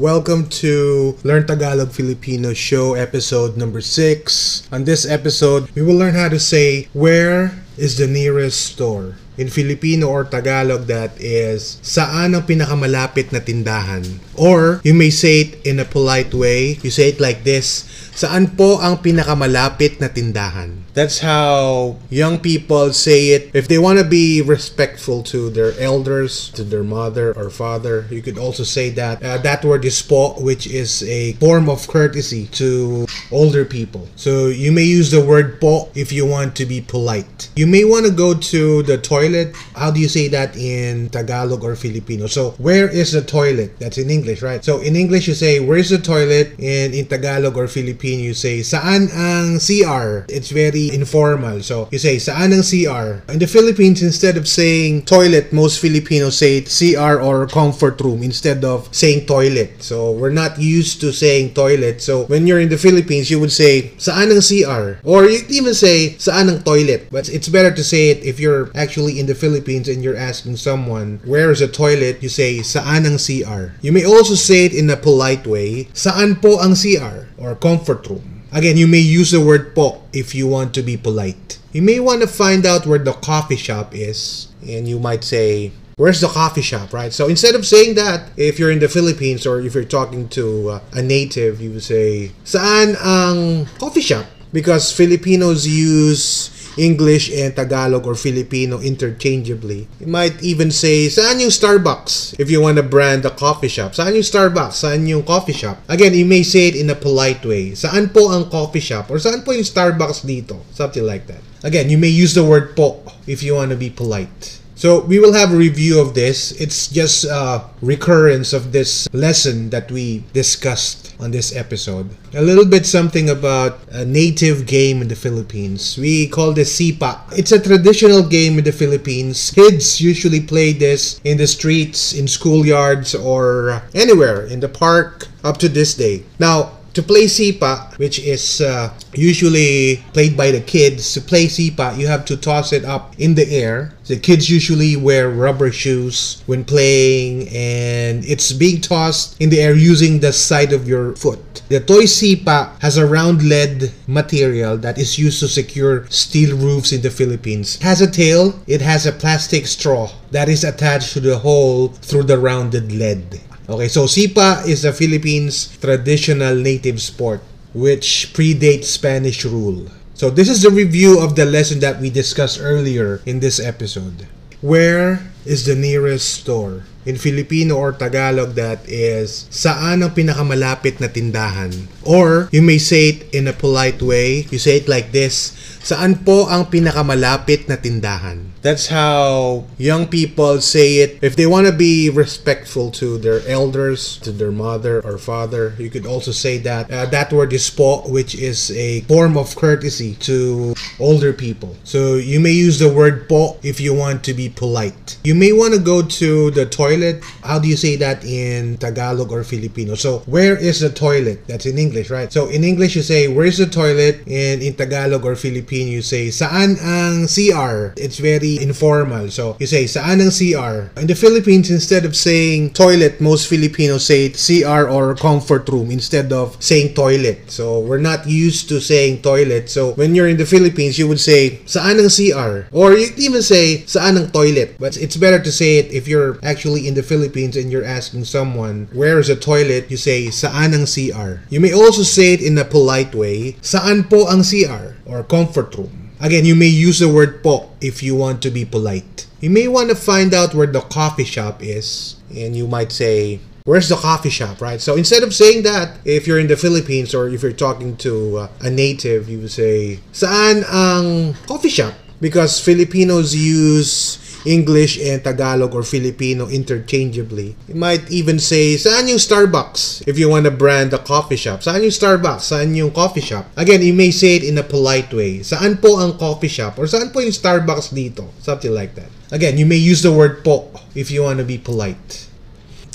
[0.00, 4.72] Welcome to Learn Tagalog Filipino show episode number 6.
[4.72, 9.16] On this episode, we will learn how to say where is the nearest store.
[9.40, 14.04] In Filipino or Tagalog that is saan ang pinakamalapit na tindahan.
[14.36, 16.76] Or you may say it in a polite way.
[16.84, 20.84] You say it like this, saan po ang pinakamalapit na tindahan.
[20.92, 23.48] That's how young people say it.
[23.56, 28.20] If they want to be respectful to their elders, to their mother or father, you
[28.20, 29.24] could also say that.
[29.24, 34.04] Uh, that word is po, which is a form of courtesy to older people.
[34.20, 37.48] So you may use the word po if you want to be polite.
[37.56, 39.29] You may want to go to the toilet.
[39.74, 42.26] How do you say that in Tagalog or Filipino?
[42.26, 43.78] So where is the toilet?
[43.78, 44.64] That's in English, right?
[44.64, 48.60] So in English you say where's the toilet, and in Tagalog or Filipino you say
[48.60, 50.26] saan ang CR.
[50.26, 51.62] It's very informal.
[51.62, 53.22] So you say saan ang CR.
[53.30, 58.64] In the Philippines, instead of saying toilet, most Filipinos say CR or comfort room instead
[58.64, 59.82] of saying toilet.
[59.82, 62.02] So we're not used to saying toilet.
[62.02, 65.74] So when you're in the Philippines, you would say saan ang CR or you even
[65.74, 67.12] say saan ang toilet.
[67.12, 70.56] But it's better to say it if you're actually in the Philippines and you're asking
[70.56, 73.76] someone where is a toilet, you say saan ang CR.
[73.84, 78.08] You may also say it in a polite way, saan po ang CR or comfort
[78.08, 78.40] room.
[78.50, 81.60] Again, you may use the word po if you want to be polite.
[81.70, 85.70] You may want to find out where the coffee shop is, and you might say,
[85.94, 87.12] Where's the coffee shop, right?
[87.12, 90.80] So instead of saying that, if you're in the Philippines or if you're talking to
[90.80, 94.24] uh, a native, you would say, Saan ang coffee shop?
[94.50, 99.84] Because Filipinos use English and Tagalog or Filipino interchangeably.
[100.00, 102.40] You might even say, saan yung Starbucks?
[102.40, 103.92] If you want to brand a coffee shop.
[103.92, 104.80] Saan yung Starbucks?
[104.80, 105.76] Saan yung coffee shop?
[105.92, 107.76] Again, you may say it in a polite way.
[107.76, 109.12] Saan po ang coffee shop?
[109.12, 110.64] Or saan po yung Starbucks dito?
[110.72, 111.44] Something like that.
[111.60, 114.56] Again, you may use the word po if you want to be polite.
[114.80, 116.52] So we will have a review of this.
[116.52, 122.08] It's just a recurrence of this lesson that we discussed on this episode.
[122.32, 125.98] A little bit something about a native game in the Philippines.
[125.98, 127.20] We call this sipa.
[127.32, 129.50] It's a traditional game in the Philippines.
[129.50, 135.58] Kids usually play this in the streets, in schoolyards, or anywhere in the park up
[135.58, 136.24] to this day.
[136.38, 141.94] Now, to play sipa, which is uh, usually played by the kids, to play sipa,
[141.96, 143.94] you have to toss it up in the air.
[144.06, 149.74] The kids usually wear rubber shoes when playing, and it's being tossed in the air
[149.74, 151.62] using the side of your foot.
[151.68, 156.92] The toy sipa has a round lead material that is used to secure steel roofs
[156.92, 157.76] in the Philippines.
[157.76, 161.88] It has a tail, it has a plastic straw that is attached to the hole
[161.88, 163.40] through the rounded lead.
[163.70, 167.38] Okay, so Sipa is the Philippines' traditional native sport
[167.70, 169.86] which predates Spanish rule.
[170.14, 174.26] So this is the review of the lesson that we discussed earlier in this episode.
[174.60, 176.82] Where is the nearest store?
[177.10, 181.74] In Filipino or Tagalog that is saan ang pinakamalapit na tindahan?
[182.06, 184.46] Or you may say it in a polite way.
[184.46, 185.50] You say it like this,
[185.82, 188.54] saan po ang pinakamalapit na tindahan?
[188.62, 191.18] That's how young people say it.
[191.18, 195.90] If they want to be respectful to their elders, to their mother or father, you
[195.90, 196.86] could also say that.
[196.86, 201.76] Uh, that word is po, which is a form of courtesy to older people.
[201.84, 205.18] So you may use the word po if you want to be polite.
[205.24, 207.24] You may want to go to the toilet.
[207.42, 209.94] How do you say that in Tagalog or Filipino?
[209.94, 211.46] So where is the toilet?
[211.46, 212.32] That's in English, right?
[212.32, 216.28] So in English you say where's the toilet, and in Tagalog or Filipino you say
[216.28, 217.94] saan ang CR.
[217.96, 219.30] It's very informal.
[219.30, 220.92] So you say saan ang CR.
[221.00, 226.32] In the Philippines, instead of saying toilet, most Filipinos say CR or comfort room instead
[226.32, 227.50] of saying toilet.
[227.50, 229.70] So we're not used to saying toilet.
[229.70, 233.42] So when you're in the Philippines, you would say saan ang CR or you even
[233.42, 234.78] say saan ang toilet.
[234.78, 238.24] But it's better to say it if you're actually in the Philippines and you're asking
[238.24, 241.44] someone where is a toilet, you say saan ang CR.
[241.50, 245.74] You may also say it in a polite way, saan po ang CR or comfort
[245.76, 246.10] room.
[246.20, 249.26] Again, you may use the word po if you want to be polite.
[249.40, 253.40] You may want to find out where the coffee shop is, and you might say,
[253.70, 254.82] Where's the coffee shop, right?
[254.82, 258.50] So instead of saying that, if you're in the Philippines or if you're talking to
[258.50, 261.94] uh, a native, you would say, Saan ang coffee shop?
[262.18, 267.54] Because Filipinos use English and Tagalog or Filipino interchangeably.
[267.70, 270.02] You might even say, saan yung Starbucks?
[270.02, 271.62] If you want to brand a coffee shop.
[271.62, 272.50] Saan yung Starbucks?
[272.50, 273.46] Saan yung coffee shop?
[273.54, 275.46] Again, you may say it in a polite way.
[275.46, 276.74] Saan po ang coffee shop?
[276.74, 278.34] Or saan po yung Starbucks dito?
[278.42, 279.14] Something like that.
[279.30, 280.66] Again, you may use the word po
[280.98, 282.29] if you want to be polite.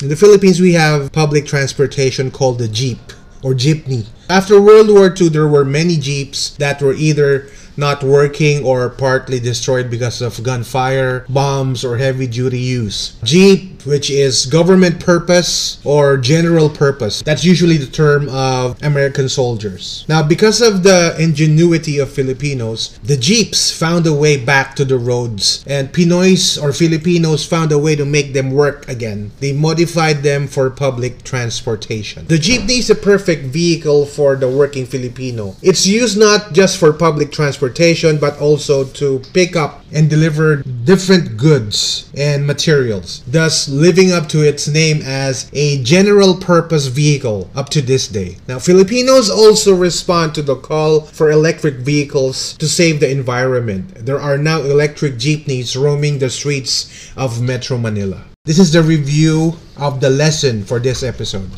[0.01, 2.99] In the Philippines, we have public transportation called the jeep
[3.41, 4.07] or jeepney.
[4.29, 7.47] After World War II, there were many jeeps that were either
[7.77, 13.17] not working or partly destroyed because of gunfire, bombs, or heavy duty use.
[13.23, 17.21] Jeep which is government purpose or general purpose.
[17.21, 20.05] That's usually the term of American soldiers.
[20.07, 24.97] Now, because of the ingenuity of Filipinos, the jeeps found a way back to the
[24.97, 29.31] roads, and Pinoys or Filipinos found a way to make them work again.
[29.39, 32.25] They modified them for public transportation.
[32.27, 35.55] The jeepney is a perfect vehicle for the working Filipino.
[35.61, 41.37] It's used not just for public transportation, but also to pick up and delivered different
[41.37, 47.69] goods and materials, thus living up to its name as a general purpose vehicle up
[47.69, 48.37] to this day.
[48.47, 54.05] Now, Filipinos also respond to the call for electric vehicles to save the environment.
[54.05, 58.23] There are now electric jeepneys roaming the streets of Metro Manila.
[58.45, 61.49] This is the review of the lesson for this episode.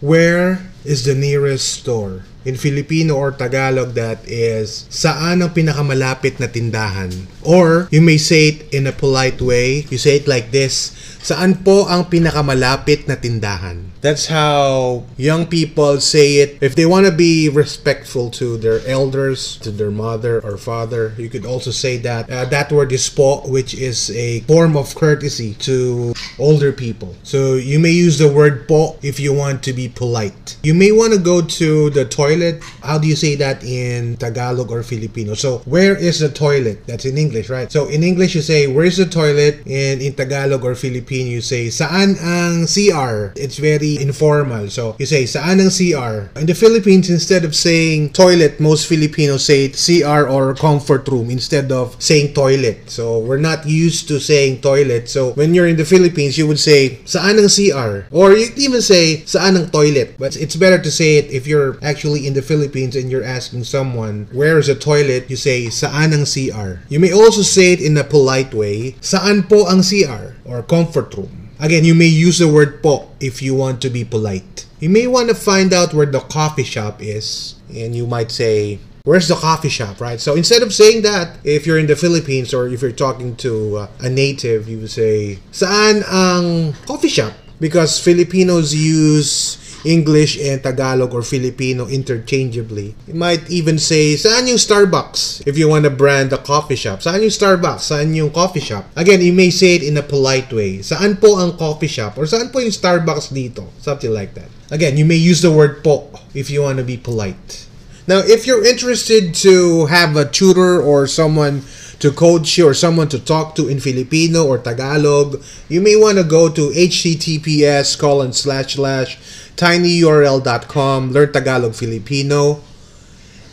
[0.00, 2.22] Where is the nearest store?
[2.46, 7.10] In Filipino or Tagalog, that is, saan ang pinakamalapit na tindahan?
[7.42, 9.82] Or, you may say it in a polite way.
[9.90, 13.90] You say it like this, saan po ang pinakamalapit na tindahan?
[13.98, 16.62] That's how young people say it.
[16.62, 21.26] If they want to be respectful to their elders, to their mother or father, you
[21.26, 22.30] could also say that.
[22.30, 27.18] Uh, that word is po, which is a form of courtesy to older people.
[27.26, 30.54] So you may use the word po if you want to be polite.
[30.62, 32.35] You may want to go to the toilet.
[32.82, 35.34] How do you say that in Tagalog or Filipino?
[35.34, 36.86] So where is the toilet?
[36.86, 37.70] That's in English, right?
[37.70, 39.66] So in English you say where's the toilet?
[39.66, 43.32] And in Tagalog or Filipino you say saan ang CR?
[43.36, 44.68] It's very informal.
[44.70, 46.30] So you say, saan ang CR?
[46.38, 51.72] In the Philippines, instead of saying toilet, most Filipinos say CR or comfort room instead
[51.72, 52.90] of saying toilet.
[52.90, 55.08] So we're not used to saying toilet.
[55.08, 58.08] So when you're in the Philippines, you would say, saan ang CR?
[58.10, 60.18] Or you even say, saan ang toilet?
[60.18, 63.64] But it's better to say it if you're actually in the Philippines and you're asking
[63.64, 65.30] someone, where is a toilet?
[65.30, 66.82] You say, saan ang CR?
[66.90, 70.34] You may also say it in a polite way, saan po ang CR?
[70.44, 71.46] Or comfort room.
[71.58, 74.66] Again, you may use the word po if you want to be polite.
[74.78, 78.78] You may want to find out where the coffee shop is, and you might say,
[79.06, 80.18] Where's the coffee shop, right?
[80.18, 83.76] So instead of saying that, if you're in the Philippines or if you're talking to
[83.76, 87.32] uh, a native, you would say, Saan ang coffee shop?
[87.60, 89.56] Because Filipinos use
[89.86, 92.98] English and Tagalog or Filipino interchangeably.
[93.06, 95.46] You might even say, saan yung Starbucks?
[95.46, 97.00] If you want to brand a coffee shop.
[97.00, 97.94] Saan yung Starbucks?
[97.94, 98.90] Saan yung coffee shop?
[98.98, 100.82] Again, you may say it in a polite way.
[100.82, 102.18] Saan po ang coffee shop?
[102.18, 103.70] Or saan po yung Starbucks dito?
[103.78, 104.50] Something like that.
[104.74, 107.64] Again, you may use the word po if you want to be polite.
[108.06, 111.62] Now, if you're interested to have a tutor or someone
[111.98, 116.18] to coach you or someone to talk to in Filipino or Tagalog, you may want
[116.18, 119.18] to go to https colon slash slash
[119.56, 122.60] tinyurl.com, learn Tagalog Filipino.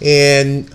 [0.02, 0.70] And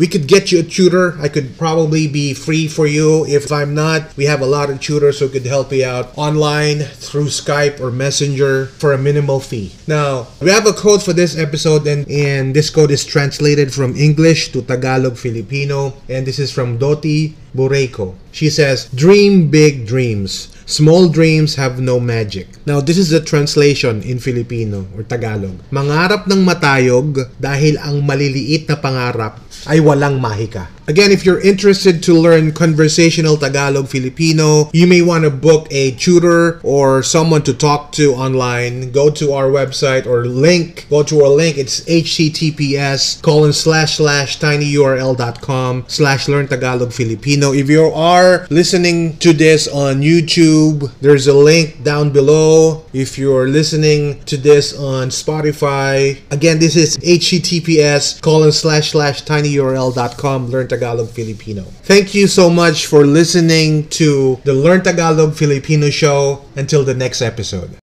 [0.00, 1.20] we could get you a tutor.
[1.20, 3.26] I could probably be free for you.
[3.26, 6.78] If I'm not, we have a lot of tutors who could help you out online
[6.78, 9.72] through Skype or Messenger for a minimal fee.
[9.86, 13.94] Now, we have a code for this episode, and, and this code is translated from
[13.94, 15.92] English to Tagalog Filipino.
[16.08, 18.14] And this is from Dottie Boreyko.
[18.32, 20.48] She says, Dream big dreams.
[20.70, 22.46] Small dreams have no magic.
[22.62, 25.58] Now, this is the translation in Filipino or Tagalog.
[25.74, 30.70] Mangarap ng matayog dahil ang maliliit na pangarap ay walang mahika.
[30.90, 35.92] Again, if you're interested to learn conversational Tagalog Filipino, you may want to book a
[35.92, 38.90] tutor or someone to talk to online.
[38.90, 40.88] Go to our website or link.
[40.90, 41.58] Go to our link.
[41.58, 47.52] It's https colon slash slash tinyurl.com slash learn Tagalog Filipino.
[47.52, 52.84] If you are listening to this on YouTube, there's a link down below.
[52.92, 60.48] If you're listening to this on Spotify, again, this is https colon slash slash tinyurl.com
[60.50, 61.62] learn Tagalog Tagalog Filipino.
[61.84, 66.40] Thank you so much for listening to the Learn Tagalog Filipino show.
[66.56, 67.76] Until the next episode.